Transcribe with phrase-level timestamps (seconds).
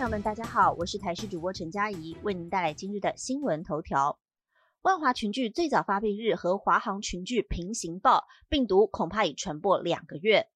[0.00, 4.18] 朋友们，大家好，我是台视主播陈佳怡，为您带来今日的新闻头条。
[4.80, 10.46] 万华群聚最早发病日和华航群聚平行报，病毒恐怕已传播两个月。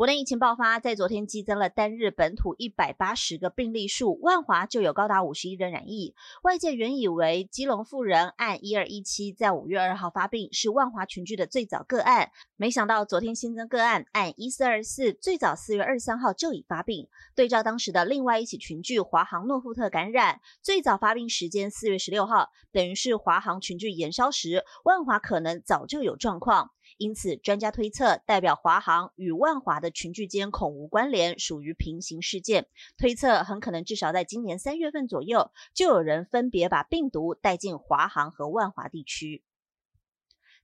[0.00, 6.14] 国内疫情爆发，在昨天激增了单日本土一百八十个病例数，万华就有高达五十一人染疫。
[6.42, 17.06] 外界原以为基隆妇人按一二一七在五月二号发病，是万华群聚的最早个案，没想到昨天新增个案按一四二四，最早四月二十三号就已发病。
[17.34, 26.70] 对照当时的另外一起群聚华航诺富特感染，最早发病时间四月十六号，等于是华航群聚延烧时，万华可能早就有状况。
[26.96, 32.66] 因此，专家推测，代表华航与万华的群聚间恐无关联，属于平行事件。
[32.96, 39.42] 推测很可能至少在今年三月份左右，就有人分别把病毒带进华航和万华地区。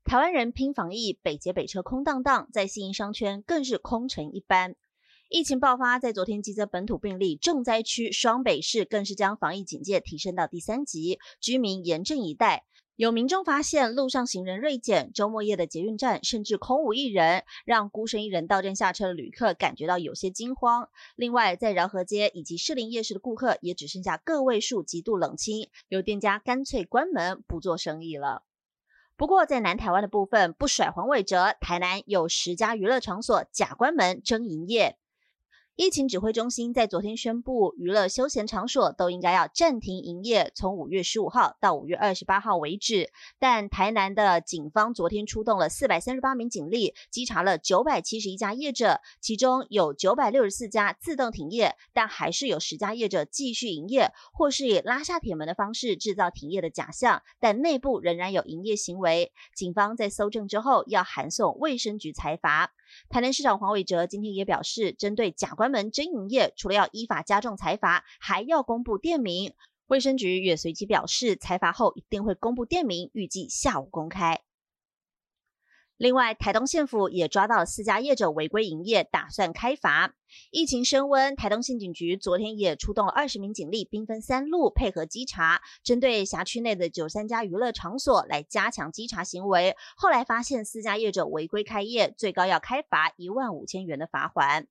[0.04, 4.77] 台湾人拼防疫，北捷北车空荡荡，在新营商圈更是空城一般。
[5.28, 12.64] 疫情爆发，在昨天激增本土病例重灾区双北市，更是将防疫警戒提升到第三级，居民严阵以待。
[12.97, 20.89] 有民众发现路上行人锐减，周末夜的捷运站甚至空无一人，让孤身一人到站下车的旅客感觉到有些惊慌。
[21.14, 28.44] 另外，在饶河街以及士林夜市的顾客也只剩下个位数，极度冷清，有店家干脆关门不做生意了。
[29.14, 34.97] 不过，在南台湾的部分不甩黄伟哲，台南有十家娱乐场所假关门争营业。
[35.77, 43.10] 疫情指挥中心在昨天宣布，娱乐休闲场所都应该要暂停营业，从五月十五号到五月二十八号为止。
[43.38, 59.30] 但台南的警方昨天出动了四百三十八名警力，稽查了九百七十一家业者，其中有九百六十四家自动停业，但还是有十家业者继续营业，或是以拉下铁门的方式制造停业的假象，但内部仍然有营业行为。
[59.55, 62.72] 警方在搜证之后，要函送卫生局裁罚。
[63.11, 69.52] 台南市长黄伟哲今天也表示，针对假关关门真营业，除了要依法加重财罚，还要公布店名。
[69.89, 74.42] 卫生局也随即表示，财罚后一定会公布店名，预计下午公开。
[75.96, 80.14] 另外，台东县府也抓到了四家业者违规营业，打算开罚。
[80.52, 89.74] 疫情升温，台东县警局昨天也出动了二十名警力，兵分三路配合稽查，针对辖区内的九三家娱乐场所来加强稽查行为。
[89.96, 94.69] 后来发现四家业者违规开业，最高要开罚一万五千元的罚款。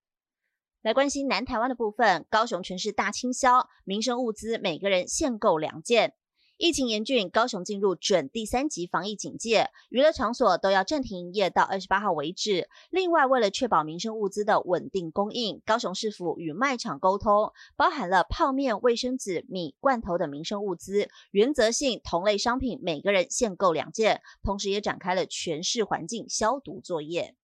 [0.85, 6.13] 来关心南台湾的部分，高雄全市大清销，民生物资每个人限购两件。
[6.57, 12.69] 疫情严峻，高雄进入准第三级防疫警戒，娱乐场所都要暂停营业到二十八号为止。
[12.91, 27.35] 另外，为了确保民生物资的稳定供应，高雄市府与卖场沟通，包含了泡面、卫生纸、米、罐头等民生物资，原则性同类商品每个人限购两件，同时也展开了全市环境消毒作业。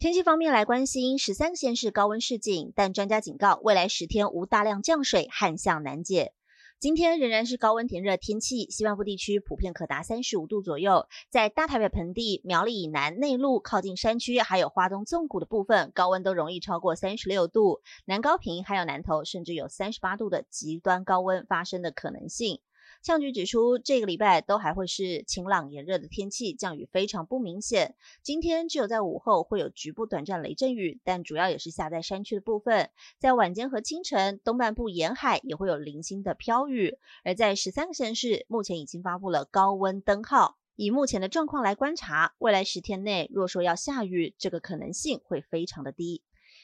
[0.00, 6.32] 天气方面来关心，十三个县市高温示警，但专家警告，未来十天无大量降水，旱象难解。
[6.78, 11.06] 今天仍然是高温炎热天气，西半部地区普遍可达三十五度左右。
[11.28, 17.82] 在大台北盆地、苗栗以南内陆靠近山区，还有花东纵谷的部分，高温都容易超过三十六度。
[18.06, 22.62] 南高平还有南投，甚至有三十八度的极端高温发生的可能性。
[23.02, 27.94] 气象局指出，这个礼拜都还会是晴朗炎热的天气，降雨非常不明显。
[28.22, 32.90] 今天只有在午后会有局部短暂雷阵雨，但主要也是下在山区的部分。
[33.18, 36.98] 在晚间和清晨，东半部沿海也会有零星的飘雨。
[37.24, 40.58] 而在十三个县市，目前已经发布了高温灯号。
[40.76, 46.22] 以目前的状况来观察，未来十天内若说要下雨，这个可能性会非常的低。